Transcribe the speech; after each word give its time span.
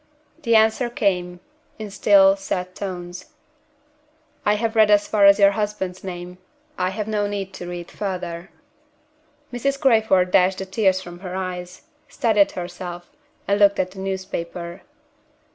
The 0.41 0.55
answer 0.55 0.89
came, 0.89 1.41
in 1.77 1.91
still, 1.91 2.35
sad 2.35 2.73
tones: 2.73 3.25
"I 4.47 4.55
have 4.55 4.75
read 4.75 4.89
as 4.89 5.07
far 5.07 5.27
as 5.27 5.37
your 5.37 5.51
husband's 5.51 6.03
name. 6.03 6.39
I 6.75 6.89
have 6.89 7.07
no 7.07 7.27
need 7.27 7.53
to 7.53 7.69
read 7.69 7.91
further." 7.91 8.49
Mrs. 9.53 9.79
Crayford 9.79 10.31
dashed 10.31 10.57
the 10.57 10.65
tears 10.65 11.01
from 11.03 11.19
her 11.19 11.35
eyes 11.35 11.83
steadied 12.09 12.53
herself 12.53 13.11
and 13.47 13.59
looked 13.59 13.77
at 13.79 13.91
the 13.91 13.99
newspaper. 13.99 14.81